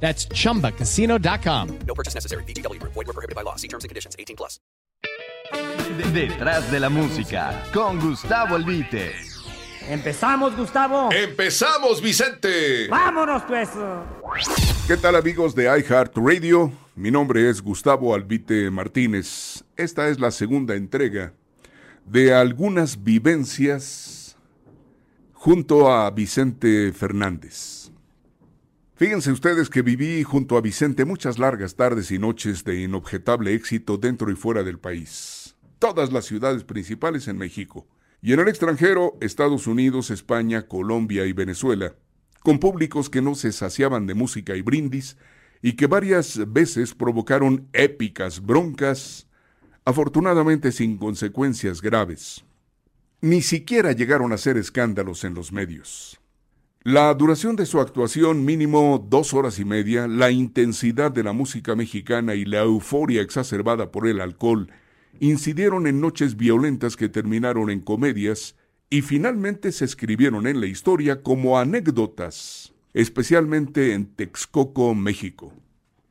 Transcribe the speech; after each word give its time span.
That's 0.00 0.28
chumbacasino.com. 0.28 1.78
No 1.86 1.94
purchase 1.94 2.14
necessary. 2.14 2.44
BGW. 2.44 2.80
Void 2.82 2.94
were 2.94 3.12
prohibited 3.12 3.34
by 3.34 3.42
law. 3.42 3.56
See 3.56 3.68
terms 3.68 3.82
and 3.82 3.88
conditions. 3.88 4.14
18 4.18 4.36
plus. 4.36 4.60
Detrás 6.12 6.70
de 6.70 6.80
la 6.80 6.88
música, 6.90 7.62
con 7.72 8.00
Gustavo 8.00 8.56
Albite. 8.56 9.12
Empezamos, 9.88 10.56
Gustavo. 10.56 11.10
¡Empezamos, 11.12 12.02
Vicente! 12.02 12.88
Vámonos, 12.88 13.42
pues. 13.44 13.70
¿Qué 14.88 14.96
tal, 14.96 15.14
amigos 15.14 15.54
de 15.54 15.64
iHeartRadio? 15.64 16.72
Mi 16.96 17.10
nombre 17.10 17.48
es 17.48 17.62
Gustavo 17.62 18.14
Albite 18.14 18.70
Martínez. 18.70 19.64
Esta 19.76 20.08
es 20.08 20.18
la 20.18 20.32
segunda 20.32 20.74
entrega 20.74 21.32
de 22.04 22.34
algunas 22.34 23.04
vivencias 23.04 24.36
junto 25.32 25.92
a 25.92 26.10
Vicente 26.10 26.92
Fernández. 26.92 27.92
Fíjense 28.96 29.30
ustedes 29.30 29.68
que 29.68 29.82
viví 29.82 30.22
junto 30.22 30.56
a 30.56 30.62
Vicente 30.62 31.04
muchas 31.04 31.38
largas 31.38 31.74
tardes 31.76 32.10
y 32.10 32.18
noches 32.18 32.64
de 32.64 32.80
inobjetable 32.80 33.52
éxito 33.52 33.98
dentro 33.98 34.30
y 34.30 34.36
fuera 34.36 34.62
del 34.62 34.78
país. 34.78 35.54
Todas 35.78 36.14
las 36.14 36.24
ciudades 36.24 36.64
principales 36.64 37.28
en 37.28 37.36
México. 37.36 37.86
Y 38.22 38.32
en 38.32 38.40
el 38.40 38.48
extranjero, 38.48 39.18
Estados 39.20 39.66
Unidos, 39.66 40.08
España, 40.10 40.66
Colombia 40.66 41.26
y 41.26 41.34
Venezuela, 41.34 41.94
con 42.42 42.58
públicos 42.58 43.10
que 43.10 43.20
no 43.20 43.34
se 43.34 43.52
saciaban 43.52 44.06
de 44.06 44.14
música 44.14 44.56
y 44.56 44.62
brindis 44.62 45.18
y 45.60 45.74
que 45.74 45.86
varias 45.86 46.50
veces 46.50 46.94
provocaron 46.94 47.68
épicas 47.74 48.40
broncas, 48.40 49.26
afortunadamente 49.84 50.72
sin 50.72 50.96
consecuencias 50.96 51.82
graves. 51.82 52.46
Ni 53.20 53.42
siquiera 53.42 53.92
llegaron 53.92 54.32
a 54.32 54.38
ser 54.38 54.56
escándalos 54.56 55.22
en 55.24 55.34
los 55.34 55.52
medios. 55.52 56.18
La 56.88 57.12
duración 57.14 57.56
de 57.56 57.66
su 57.66 57.80
actuación, 57.80 58.44
mínimo 58.44 59.04
dos 59.10 59.34
horas 59.34 59.58
y 59.58 59.64
media, 59.64 60.06
la 60.06 60.30
intensidad 60.30 61.10
de 61.10 61.24
la 61.24 61.32
música 61.32 61.74
mexicana 61.74 62.36
y 62.36 62.44
la 62.44 62.60
euforia 62.60 63.22
exacerbada 63.22 63.90
por 63.90 64.06
el 64.06 64.20
alcohol, 64.20 64.70
incidieron 65.18 65.88
en 65.88 66.00
noches 66.00 66.36
violentas 66.36 66.96
que 66.96 67.08
terminaron 67.08 67.70
en 67.70 67.80
comedias 67.80 68.54
y 68.88 69.02
finalmente 69.02 69.72
se 69.72 69.84
escribieron 69.84 70.46
en 70.46 70.60
la 70.60 70.66
historia 70.66 71.24
como 71.24 71.58
anécdotas, 71.58 72.72
especialmente 72.94 73.92
en 73.92 74.06
Texcoco, 74.06 74.94
México. 74.94 75.52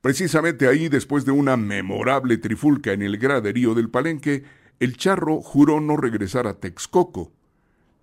Precisamente 0.01 0.67
ahí, 0.67 0.89
después 0.89 1.23
de 1.23 1.31
una 1.31 1.55
memorable 1.55 2.37
trifulca 2.37 2.91
en 2.91 3.01
el 3.01 3.17
graderío 3.17 3.75
del 3.75 3.89
Palenque, 3.89 4.43
el 4.81 4.97
charro 4.97 5.39
juró 5.39 5.79
no 5.79 5.95
regresar 5.95 6.47
a 6.47 6.59
Texcoco, 6.59 7.31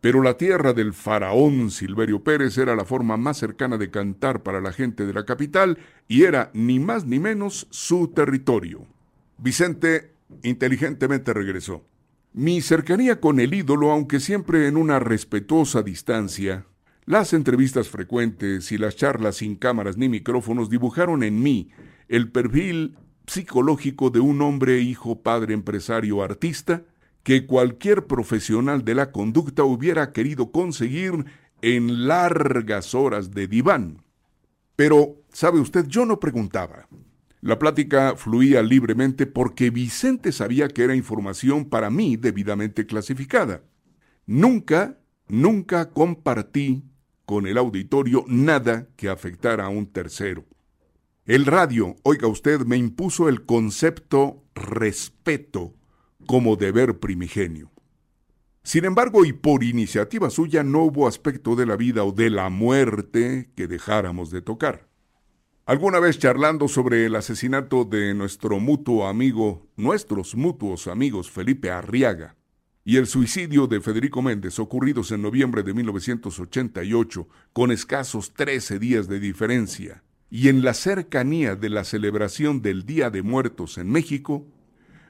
pero 0.02 0.20
la 0.20 0.36
tierra 0.36 0.72
del 0.72 0.94
faraón 0.94 1.70
Silverio 1.70 2.24
Pérez 2.24 2.58
era 2.58 2.74
la 2.74 2.84
forma 2.84 3.16
más 3.16 3.38
cercana 3.38 3.78
de 3.78 3.88
cantar 3.92 4.42
para 4.42 4.60
la 4.60 4.72
gente 4.72 5.06
de 5.06 5.12
la 5.12 5.24
capital 5.24 5.78
y 6.08 6.24
era 6.24 6.50
ni 6.54 6.80
más 6.80 7.06
ni 7.06 7.20
menos 7.20 7.68
su 7.70 8.08
territorio. 8.08 8.84
Vicente 9.38 10.10
inteligentemente 10.42 11.32
regresó. 11.32 11.84
Mi 12.32 12.62
cercanía 12.62 13.20
con 13.20 13.38
el 13.38 13.54
ídolo, 13.54 13.92
aunque 13.92 14.18
siempre 14.18 14.66
en 14.66 14.76
una 14.76 14.98
respetuosa 14.98 15.84
distancia, 15.84 16.66
las 17.04 17.32
entrevistas 17.32 17.88
frecuentes 17.88 18.72
y 18.72 18.78
las 18.78 18.96
charlas 18.96 19.36
sin 19.36 19.54
cámaras 19.54 19.96
ni 19.96 20.08
micrófonos 20.08 20.68
dibujaron 20.68 21.22
en 21.22 21.40
mí 21.40 21.70
el 22.08 22.28
perfil 22.32 22.96
psicológico 23.28 24.10
de 24.10 24.18
un 24.18 24.42
hombre, 24.42 24.80
hijo, 24.80 25.22
padre, 25.22 25.54
empresario, 25.54 26.24
artista, 26.24 26.82
que 27.22 27.46
cualquier 27.46 28.06
profesional 28.06 28.84
de 28.84 28.94
la 28.94 29.12
conducta 29.12 29.64
hubiera 29.64 30.12
querido 30.12 30.50
conseguir 30.50 31.24
en 31.60 32.08
largas 32.08 32.94
horas 32.94 33.30
de 33.30 33.46
diván. 33.46 34.02
Pero, 34.76 35.22
¿sabe 35.32 35.60
usted? 35.60 35.86
Yo 35.86 36.04
no 36.04 36.18
preguntaba. 36.18 36.88
La 37.40 37.58
plática 37.58 38.16
fluía 38.16 38.62
libremente 38.62 39.26
porque 39.26 39.70
Vicente 39.70 40.32
sabía 40.32 40.68
que 40.68 40.84
era 40.84 40.94
información 40.94 41.64
para 41.64 41.90
mí 41.90 42.16
debidamente 42.16 42.86
clasificada. 42.86 43.62
Nunca, 44.26 44.98
nunca 45.28 45.90
compartí 45.90 46.84
con 47.24 47.46
el 47.46 47.58
auditorio 47.58 48.24
nada 48.28 48.88
que 48.96 49.08
afectara 49.08 49.66
a 49.66 49.68
un 49.68 49.86
tercero. 49.86 50.44
El 51.24 51.46
radio, 51.46 51.96
oiga 52.02 52.26
usted, 52.26 52.60
me 52.60 52.76
impuso 52.76 53.28
el 53.28 53.44
concepto 53.44 54.44
respeto 54.54 55.74
como 56.26 56.56
deber 56.56 56.98
primigenio. 56.98 57.70
Sin 58.64 58.84
embargo, 58.84 59.24
y 59.24 59.32
por 59.32 59.64
iniciativa 59.64 60.30
suya, 60.30 60.62
no 60.62 60.84
hubo 60.84 61.08
aspecto 61.08 61.56
de 61.56 61.66
la 61.66 61.76
vida 61.76 62.04
o 62.04 62.12
de 62.12 62.30
la 62.30 62.48
muerte 62.48 63.50
que 63.56 63.66
dejáramos 63.66 64.30
de 64.30 64.40
tocar. 64.40 64.88
Alguna 65.66 66.00
vez 66.00 66.18
charlando 66.18 66.68
sobre 66.68 67.06
el 67.06 67.16
asesinato 67.16 67.84
de 67.84 68.14
nuestro 68.14 68.60
mutuo 68.60 69.06
amigo, 69.06 69.68
nuestros 69.76 70.34
mutuos 70.34 70.86
amigos 70.86 71.30
Felipe 71.30 71.70
Arriaga, 71.70 72.36
y 72.84 72.96
el 72.96 73.06
suicidio 73.06 73.68
de 73.68 73.80
Federico 73.80 74.22
Méndez 74.22 74.58
ocurridos 74.58 75.12
en 75.12 75.22
noviembre 75.22 75.62
de 75.62 75.72
1988, 75.72 77.28
con 77.52 77.70
escasos 77.70 78.34
13 78.34 78.78
días 78.78 79.08
de 79.08 79.20
diferencia, 79.20 80.02
y 80.30 80.48
en 80.48 80.64
la 80.64 80.74
cercanía 80.74 81.54
de 81.54 81.68
la 81.68 81.84
celebración 81.84 82.60
del 82.60 82.84
Día 82.84 83.10
de 83.10 83.22
Muertos 83.22 83.78
en 83.78 83.90
México, 83.90 84.46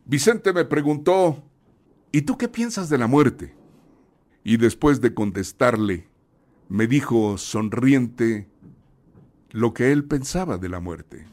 Vicente 0.04 0.52
me 0.52 0.64
preguntó, 0.64 1.42
¿y 2.10 2.22
tú 2.22 2.36
qué 2.36 2.48
piensas 2.48 2.88
de 2.88 2.98
la 2.98 3.06
muerte? 3.06 3.54
Y 4.42 4.56
después 4.56 5.00
de 5.00 5.14
contestarle, 5.14 6.08
me 6.68 6.86
dijo 6.86 7.38
sonriente 7.38 8.48
lo 9.50 9.72
que 9.74 9.92
él 9.92 10.04
pensaba 10.04 10.58
de 10.58 10.68
la 10.68 10.80
muerte. 10.80 11.26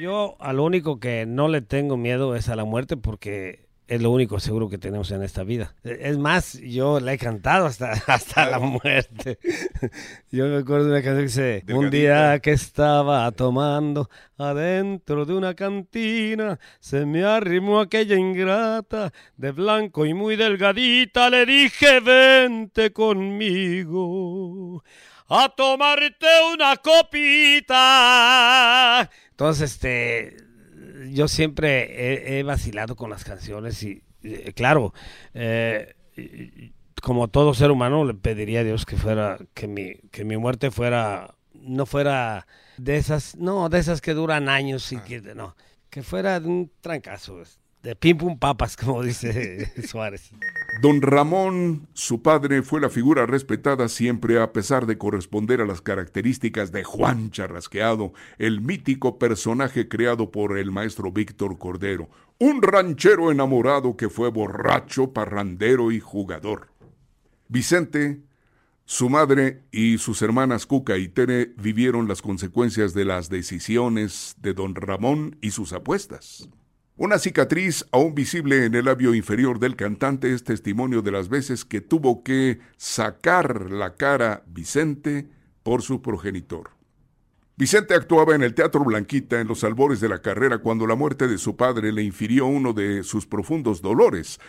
Yo 0.00 0.36
al 0.40 0.58
único 0.58 0.98
que 0.98 1.26
no 1.26 1.48
le 1.48 1.60
tengo 1.60 1.96
miedo 1.96 2.34
es 2.34 2.48
a 2.48 2.56
la 2.56 2.64
muerte 2.64 2.96
porque 2.96 3.67
es 3.88 4.00
lo 4.02 4.10
único 4.10 4.38
seguro 4.38 4.68
que 4.68 4.76
tenemos 4.76 5.10
en 5.10 5.22
esta 5.22 5.42
vida. 5.44 5.74
Es 5.82 6.18
más, 6.18 6.60
yo 6.60 7.00
la 7.00 7.14
he 7.14 7.18
cantado 7.18 7.64
hasta, 7.66 7.92
hasta 8.06 8.48
la 8.50 8.58
muerte. 8.58 9.38
Yo 10.30 10.46
me 10.46 10.58
acuerdo 10.58 10.84
de 10.84 10.90
una 10.92 11.02
canción 11.02 11.16
que 11.16 11.22
dice, 11.22 11.64
un 11.74 11.88
día 11.88 12.38
que 12.40 12.52
estaba 12.52 13.32
tomando 13.32 14.10
adentro 14.36 15.24
de 15.24 15.32
una 15.32 15.54
cantina, 15.54 16.60
se 16.80 17.06
me 17.06 17.24
arrimó 17.24 17.80
aquella 17.80 18.16
ingrata 18.16 19.10
de 19.38 19.52
blanco 19.52 20.04
y 20.04 20.12
muy 20.12 20.36
delgadita, 20.36 21.30
le 21.30 21.46
dije, 21.46 22.00
vente 22.00 22.92
conmigo 22.92 24.84
a 25.28 25.48
tomarte 25.48 26.26
una 26.52 26.76
copita. 26.76 27.78
Entonces, 29.30 29.72
este 29.72 30.47
yo 31.10 31.28
siempre 31.28 32.38
he, 32.38 32.42
vacilado 32.42 32.96
con 32.96 33.10
las 33.10 33.24
canciones 33.24 33.82
y, 33.82 34.02
eh, 34.22 34.52
claro, 34.54 34.92
eh, 35.34 35.94
como 37.02 37.28
todo 37.28 37.54
ser 37.54 37.70
humano 37.70 38.04
le 38.04 38.14
pediría 38.14 38.60
a 38.60 38.64
Dios 38.64 38.86
que 38.86 38.96
fuera, 38.96 39.38
que 39.54 39.68
mi, 39.68 39.94
que 40.10 40.24
mi 40.24 40.36
muerte 40.36 40.70
fuera, 40.70 41.34
no 41.54 41.86
fuera 41.86 42.46
de 42.76 42.96
esas, 42.96 43.36
no, 43.36 43.68
de 43.68 43.78
esas 43.78 44.00
que 44.00 44.14
duran 44.14 44.48
años 44.48 44.92
y 44.92 44.96
ah. 44.96 45.04
que, 45.04 45.20
no, 45.20 45.56
que 45.90 46.02
fuera 46.02 46.40
de 46.40 46.48
un 46.48 46.70
trancazo, 46.80 47.42
pim 47.94 48.18
pum 48.18 48.38
papas, 48.38 48.76
como 48.76 49.02
dice 49.02 49.72
Suárez. 49.86 50.30
Don 50.80 51.02
Ramón, 51.02 51.88
su 51.92 52.22
padre, 52.22 52.62
fue 52.62 52.80
la 52.80 52.88
figura 52.88 53.26
respetada 53.26 53.88
siempre 53.88 54.40
a 54.40 54.52
pesar 54.52 54.86
de 54.86 54.98
corresponder 54.98 55.60
a 55.60 55.66
las 55.66 55.80
características 55.80 56.72
de 56.72 56.84
Juan 56.84 57.30
Charrasqueado, 57.30 58.12
el 58.38 58.60
mítico 58.60 59.18
personaje 59.18 59.88
creado 59.88 60.30
por 60.30 60.58
el 60.58 60.70
maestro 60.70 61.10
Víctor 61.10 61.58
Cordero, 61.58 62.08
un 62.38 62.62
ranchero 62.62 63.32
enamorado 63.32 63.96
que 63.96 64.08
fue 64.08 64.30
borracho, 64.30 65.12
parrandero 65.12 65.90
y 65.90 66.00
jugador. 66.00 66.68
Vicente, 67.48 68.20
su 68.84 69.10
madre 69.10 69.64
y 69.70 69.98
sus 69.98 70.22
hermanas 70.22 70.64
Cuca 70.64 70.96
y 70.96 71.08
Tere 71.08 71.52
vivieron 71.56 72.08
las 72.08 72.22
consecuencias 72.22 72.94
de 72.94 73.04
las 73.04 73.28
decisiones 73.28 74.36
de 74.40 74.54
don 74.54 74.74
Ramón 74.74 75.36
y 75.42 75.50
sus 75.50 75.72
apuestas. 75.72 76.48
Una 77.00 77.20
cicatriz 77.20 77.86
aún 77.92 78.16
visible 78.16 78.64
en 78.64 78.74
el 78.74 78.86
labio 78.86 79.14
inferior 79.14 79.60
del 79.60 79.76
cantante 79.76 80.34
es 80.34 80.42
testimonio 80.42 81.00
de 81.00 81.12
las 81.12 81.28
veces 81.28 81.64
que 81.64 81.80
tuvo 81.80 82.24
que 82.24 82.58
sacar 82.76 83.70
la 83.70 83.94
cara 83.94 84.42
Vicente 84.48 85.28
por 85.62 85.82
su 85.82 86.02
progenitor. 86.02 86.70
Vicente 87.56 87.94
actuaba 87.94 88.34
en 88.34 88.42
el 88.42 88.52
Teatro 88.52 88.82
Blanquita 88.82 89.40
en 89.40 89.46
los 89.46 89.62
albores 89.62 90.00
de 90.00 90.08
la 90.08 90.22
carrera 90.22 90.58
cuando 90.58 90.88
la 90.88 90.96
muerte 90.96 91.28
de 91.28 91.38
su 91.38 91.56
padre 91.56 91.92
le 91.92 92.02
infirió 92.02 92.46
uno 92.46 92.72
de 92.72 93.04
sus 93.04 93.28
profundos 93.28 93.80
dolores, 93.80 94.40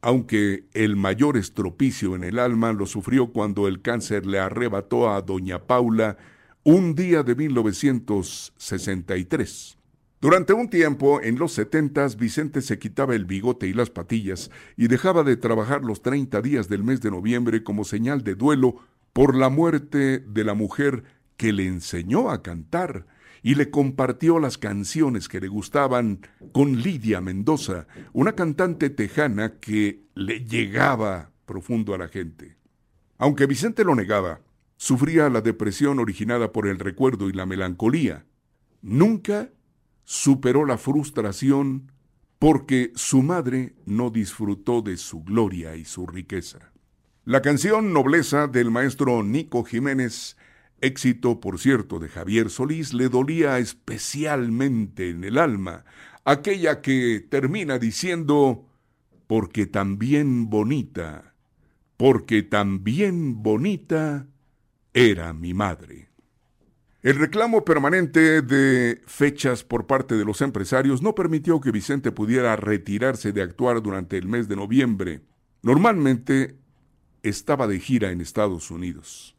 aunque 0.00 0.64
el 0.72 0.96
mayor 0.96 1.36
estropicio 1.36 2.16
en 2.16 2.24
el 2.24 2.38
alma 2.38 2.72
lo 2.72 2.86
sufrió 2.86 3.34
cuando 3.34 3.68
el 3.68 3.82
cáncer 3.82 4.24
le 4.24 4.38
arrebató 4.38 5.10
a 5.10 5.20
doña 5.20 5.66
Paula 5.66 6.16
un 6.64 6.94
día 6.94 7.22
de 7.22 7.34
1963. 7.34 9.77
Durante 10.20 10.52
un 10.52 10.68
tiempo, 10.68 11.20
en 11.22 11.38
los 11.38 11.52
setentas, 11.52 12.16
Vicente 12.16 12.60
se 12.60 12.80
quitaba 12.80 13.14
el 13.14 13.24
bigote 13.24 13.68
y 13.68 13.72
las 13.72 13.88
patillas 13.88 14.50
y 14.76 14.88
dejaba 14.88 15.22
de 15.22 15.36
trabajar 15.36 15.84
los 15.84 16.02
30 16.02 16.42
días 16.42 16.68
del 16.68 16.82
mes 16.82 17.00
de 17.00 17.12
noviembre 17.12 17.62
como 17.62 17.84
señal 17.84 18.24
de 18.24 18.34
duelo 18.34 18.76
por 19.12 19.36
la 19.36 19.48
muerte 19.48 20.18
de 20.18 20.44
la 20.44 20.54
mujer 20.54 21.04
que 21.36 21.52
le 21.52 21.68
enseñó 21.68 22.30
a 22.30 22.42
cantar 22.42 23.06
y 23.44 23.54
le 23.54 23.70
compartió 23.70 24.40
las 24.40 24.58
canciones 24.58 25.28
que 25.28 25.38
le 25.38 25.46
gustaban 25.46 26.20
con 26.50 26.82
Lidia 26.82 27.20
Mendoza, 27.20 27.86
una 28.12 28.32
cantante 28.32 28.90
tejana 28.90 29.60
que 29.60 30.02
le 30.16 30.44
llegaba 30.44 31.30
profundo 31.46 31.94
a 31.94 31.98
la 31.98 32.08
gente. 32.08 32.56
Aunque 33.18 33.46
Vicente 33.46 33.84
lo 33.84 33.94
negaba, 33.94 34.40
sufría 34.76 35.28
la 35.30 35.42
depresión 35.42 36.00
originada 36.00 36.50
por 36.50 36.66
el 36.66 36.80
recuerdo 36.80 37.28
y 37.28 37.32
la 37.32 37.46
melancolía. 37.46 38.24
Nunca 38.82 39.50
superó 40.10 40.64
la 40.64 40.78
frustración 40.78 41.92
porque 42.38 42.92
su 42.94 43.22
madre 43.22 43.74
no 43.84 44.08
disfrutó 44.08 44.80
de 44.80 44.96
su 44.96 45.22
gloria 45.22 45.76
y 45.76 45.84
su 45.84 46.06
riqueza. 46.06 46.72
La 47.26 47.42
canción 47.42 47.92
Nobleza 47.92 48.46
del 48.46 48.70
maestro 48.70 49.22
Nico 49.22 49.64
Jiménez 49.64 50.38
éxito, 50.80 51.40
por 51.40 51.58
cierto, 51.58 51.98
de 51.98 52.08
Javier 52.08 52.48
Solís, 52.48 52.94
le 52.94 53.10
dolía 53.10 53.58
especialmente 53.58 55.10
en 55.10 55.24
el 55.24 55.36
alma, 55.36 55.84
aquella 56.24 56.80
que 56.80 57.22
termina 57.28 57.78
diciendo, 57.78 58.66
porque 59.26 59.66
también 59.66 60.48
bonita, 60.48 61.34
porque 61.98 62.42
también 62.42 63.42
bonita 63.42 64.26
era 64.94 65.34
mi 65.34 65.52
madre. 65.52 66.07
El 67.00 67.14
reclamo 67.14 67.64
permanente 67.64 68.42
de 68.42 69.00
fechas 69.06 69.62
por 69.62 69.86
parte 69.86 70.16
de 70.16 70.24
los 70.24 70.42
empresarios 70.42 71.00
no 71.00 71.14
permitió 71.14 71.60
que 71.60 71.70
Vicente 71.70 72.10
pudiera 72.10 72.56
retirarse 72.56 73.32
de 73.32 73.40
actuar 73.40 73.80
durante 73.82 74.18
el 74.18 74.26
mes 74.26 74.48
de 74.48 74.56
noviembre. 74.56 75.20
Normalmente 75.62 76.56
estaba 77.22 77.68
de 77.68 77.78
gira 77.78 78.10
en 78.10 78.20
Estados 78.20 78.72
Unidos. 78.72 79.36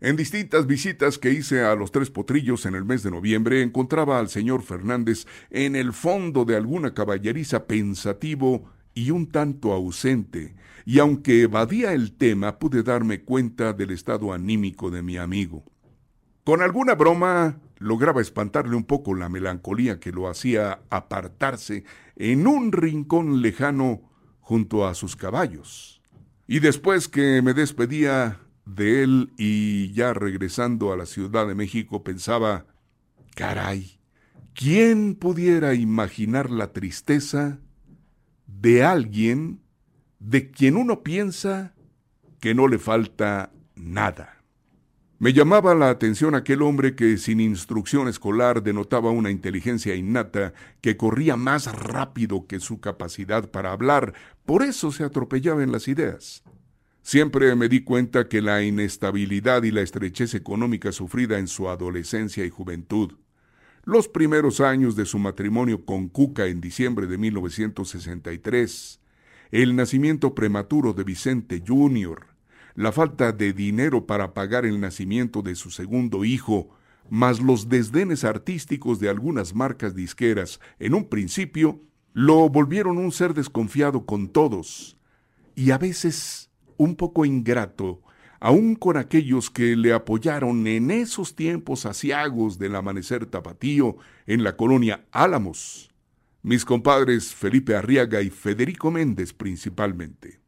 En 0.00 0.14
distintas 0.14 0.68
visitas 0.68 1.18
que 1.18 1.32
hice 1.32 1.64
a 1.64 1.74
los 1.74 1.90
Tres 1.90 2.08
Potrillos 2.08 2.66
en 2.66 2.76
el 2.76 2.84
mes 2.84 3.02
de 3.02 3.10
noviembre, 3.10 3.62
encontraba 3.62 4.20
al 4.20 4.28
señor 4.28 4.62
Fernández 4.62 5.26
en 5.50 5.74
el 5.74 5.92
fondo 5.92 6.44
de 6.44 6.54
alguna 6.54 6.94
caballeriza 6.94 7.66
pensativo 7.66 8.70
y 8.94 9.10
un 9.10 9.26
tanto 9.26 9.72
ausente, 9.72 10.54
y 10.84 11.00
aunque 11.00 11.42
evadía 11.42 11.94
el 11.94 12.12
tema, 12.12 12.60
pude 12.60 12.84
darme 12.84 13.22
cuenta 13.22 13.72
del 13.72 13.90
estado 13.90 14.32
anímico 14.32 14.88
de 14.92 15.02
mi 15.02 15.16
amigo. 15.16 15.64
Con 16.44 16.62
alguna 16.62 16.94
broma 16.94 17.60
lograba 17.78 18.20
espantarle 18.20 18.76
un 18.76 18.84
poco 18.84 19.14
la 19.14 19.28
melancolía 19.28 20.00
que 20.00 20.12
lo 20.12 20.28
hacía 20.28 20.82
apartarse 20.90 21.84
en 22.16 22.46
un 22.46 22.72
rincón 22.72 23.42
lejano 23.42 24.02
junto 24.40 24.86
a 24.86 24.94
sus 24.94 25.16
caballos. 25.16 26.02
Y 26.46 26.58
después 26.60 27.08
que 27.08 27.42
me 27.42 27.54
despedía, 27.54 28.40
de 28.64 29.02
él 29.02 29.32
y 29.36 29.92
ya 29.92 30.14
regresando 30.14 30.92
a 30.92 30.96
la 30.96 31.06
Ciudad 31.06 31.46
de 31.46 31.54
México 31.54 32.04
pensaba, 32.04 32.66
caray, 33.34 33.98
¿quién 34.54 35.14
pudiera 35.14 35.74
imaginar 35.74 36.50
la 36.50 36.72
tristeza 36.72 37.58
de 38.46 38.84
alguien 38.84 39.60
de 40.18 40.50
quien 40.50 40.76
uno 40.76 41.02
piensa 41.02 41.74
que 42.40 42.54
no 42.54 42.68
le 42.68 42.78
falta 42.78 43.52
nada? 43.74 44.41
Me 45.22 45.32
llamaba 45.32 45.76
la 45.76 45.88
atención 45.88 46.34
aquel 46.34 46.62
hombre 46.62 46.96
que 46.96 47.16
sin 47.16 47.38
instrucción 47.38 48.08
escolar 48.08 48.60
denotaba 48.60 49.12
una 49.12 49.30
inteligencia 49.30 49.94
innata 49.94 50.52
que 50.80 50.96
corría 50.96 51.36
más 51.36 51.72
rápido 51.72 52.48
que 52.48 52.58
su 52.58 52.80
capacidad 52.80 53.48
para 53.48 53.70
hablar, 53.70 54.14
por 54.44 54.64
eso 54.64 54.90
se 54.90 55.04
atropellaba 55.04 55.62
en 55.62 55.70
las 55.70 55.86
ideas. 55.86 56.42
Siempre 57.02 57.54
me 57.54 57.68
di 57.68 57.84
cuenta 57.84 58.28
que 58.28 58.42
la 58.42 58.64
inestabilidad 58.64 59.62
y 59.62 59.70
la 59.70 59.82
estrechez 59.82 60.34
económica 60.34 60.90
sufrida 60.90 61.38
en 61.38 61.46
su 61.46 61.68
adolescencia 61.68 62.44
y 62.44 62.50
juventud, 62.50 63.12
los 63.84 64.08
primeros 64.08 64.60
años 64.60 64.96
de 64.96 65.06
su 65.06 65.20
matrimonio 65.20 65.84
con 65.84 66.08
Cuca 66.08 66.46
en 66.46 66.60
diciembre 66.60 67.06
de 67.06 67.18
1963, 67.18 69.00
el 69.52 69.76
nacimiento 69.76 70.34
prematuro 70.34 70.92
de 70.94 71.04
Vicente 71.04 71.62
Jr., 71.64 72.31
la 72.74 72.92
falta 72.92 73.32
de 73.32 73.52
dinero 73.52 74.06
para 74.06 74.34
pagar 74.34 74.64
el 74.64 74.80
nacimiento 74.80 75.42
de 75.42 75.54
su 75.54 75.70
segundo 75.70 76.24
hijo, 76.24 76.70
más 77.10 77.40
los 77.40 77.68
desdenes 77.68 78.24
artísticos 78.24 79.00
de 79.00 79.08
algunas 79.08 79.54
marcas 79.54 79.94
disqueras, 79.94 80.60
en 80.78 80.94
un 80.94 81.08
principio, 81.08 81.80
lo 82.12 82.48
volvieron 82.48 82.98
un 82.98 83.12
ser 83.12 83.34
desconfiado 83.34 84.06
con 84.06 84.28
todos, 84.28 84.96
y 85.54 85.70
a 85.70 85.78
veces 85.78 86.50
un 86.76 86.96
poco 86.96 87.24
ingrato, 87.24 88.02
aun 88.40 88.74
con 88.74 88.96
aquellos 88.96 89.50
que 89.50 89.76
le 89.76 89.92
apoyaron 89.92 90.66
en 90.66 90.90
esos 90.90 91.36
tiempos 91.36 91.86
asiagos 91.86 92.58
del 92.58 92.74
amanecer 92.74 93.26
tapatío 93.26 93.96
en 94.26 94.42
la 94.42 94.56
colonia 94.56 95.06
Álamos, 95.12 95.90
mis 96.42 96.64
compadres 96.64 97.34
Felipe 97.34 97.76
Arriaga 97.76 98.20
y 98.20 98.30
Federico 98.30 98.90
Méndez 98.90 99.32
principalmente. 99.32 100.41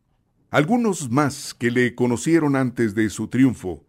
Algunos 0.54 1.10
más 1.10 1.52
que 1.52 1.72
le 1.72 1.96
conocieron 1.96 2.54
antes 2.54 2.94
de 2.94 3.10
su 3.10 3.26
triunfo 3.26 3.84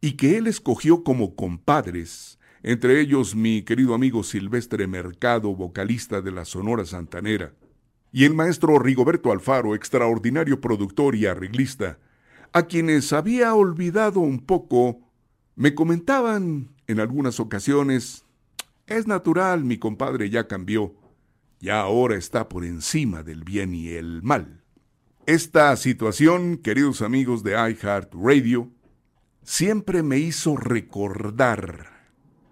y 0.00 0.14
que 0.14 0.36
él 0.36 0.48
escogió 0.48 1.04
como 1.04 1.36
compadres, 1.36 2.40
entre 2.64 3.00
ellos 3.00 3.36
mi 3.36 3.62
querido 3.62 3.94
amigo 3.94 4.24
Silvestre 4.24 4.88
Mercado, 4.88 5.54
vocalista 5.54 6.20
de 6.20 6.32
la 6.32 6.44
Sonora 6.44 6.84
Santanera, 6.86 7.54
y 8.10 8.24
el 8.24 8.34
maestro 8.34 8.80
Rigoberto 8.80 9.30
Alfaro, 9.30 9.76
extraordinario 9.76 10.60
productor 10.60 11.14
y 11.14 11.26
arreglista, 11.26 12.00
a 12.52 12.64
quienes 12.64 13.12
había 13.12 13.54
olvidado 13.54 14.18
un 14.18 14.40
poco, 14.40 15.08
me 15.54 15.72
comentaban 15.72 16.74
en 16.88 16.98
algunas 16.98 17.38
ocasiones, 17.38 18.24
es 18.88 19.06
natural, 19.06 19.62
mi 19.64 19.78
compadre 19.78 20.30
ya 20.30 20.48
cambió, 20.48 20.96
ya 21.60 21.78
ahora 21.78 22.16
está 22.16 22.48
por 22.48 22.64
encima 22.64 23.22
del 23.22 23.44
bien 23.44 23.72
y 23.72 23.90
el 23.90 24.20
mal. 24.24 24.61
Esta 25.26 25.76
situación, 25.76 26.56
queridos 26.56 27.00
amigos 27.00 27.44
de 27.44 27.52
iHeart 27.52 28.12
Radio, 28.12 28.70
siempre 29.44 30.02
me 30.02 30.18
hizo 30.18 30.56
recordar 30.56 32.10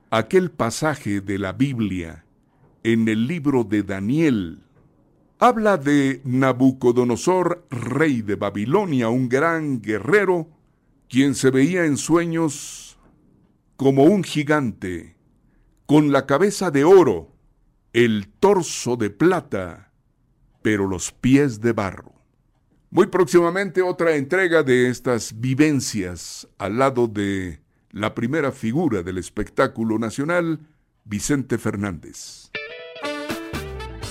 aquel 0.09 0.53
pasaje 0.53 1.21
de 1.21 1.41
la 1.41 1.53
Biblia 1.53 2.25
en 2.85 3.09
el 3.09 3.27
libro 3.27 3.65
de 3.65 3.83
Daniel, 3.83 4.63
habla 5.41 5.79
de 5.79 6.21
Nabucodonosor, 6.23 7.67
rey 7.71 8.23
de 8.23 8.37
Babilonia, 8.37 9.09
un 9.09 9.29
gran 9.29 9.83
guerrero, 9.83 10.47
quien 11.09 11.35
se 11.35 11.51
veía 11.51 11.87
en 11.87 11.97
sueños 11.97 13.01
como 13.75 14.05
un 14.05 14.23
gigante, 14.23 15.17
con 15.87 16.13
la 16.13 16.25
cabeza 16.25 16.71
de 16.71 16.85
oro, 16.85 17.33
el 17.93 18.29
torso 18.29 18.95
de 18.95 19.11
plata, 19.11 19.91
pero 20.63 20.87
los 20.87 21.11
pies 21.11 21.61
de 21.61 21.73
barro. 21.73 22.20
Muy 22.93 23.07
próximamente 23.07 23.83
otra 23.83 24.17
entrega 24.17 24.65
de 24.65 24.89
estas 24.89 25.39
vivencias 25.39 26.49
al 26.59 26.79
lado 26.79 27.07
de 27.07 27.61
la 27.93 28.17
primera 28.17 28.51
figura 28.51 29.05
del 29.05 29.19
espectáculo 29.19 29.97
nacional, 29.97 30.59
Vicente 31.05 31.57
Fernández. 31.57 32.51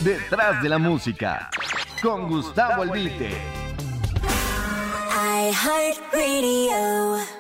Detrás 0.02 0.64
de 0.64 0.70
la 0.70 0.78
música, 0.78 1.50
con 2.02 2.30
Gustavo 2.30 2.84
Albite. 2.84 3.32
I 5.12 5.52
heart 5.52 6.14
radio. 6.14 7.39